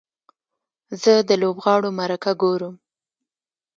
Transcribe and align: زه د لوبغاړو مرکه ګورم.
زه 1.01 1.13
د 1.27 1.31
لوبغاړو 1.41 1.89
مرکه 1.99 2.31
ګورم. 2.41 2.75